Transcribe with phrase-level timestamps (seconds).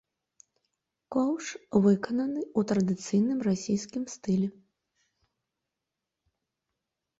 [1.15, 1.45] Коўш
[1.83, 4.49] выкананы ў традыцыйным расійскім стылі.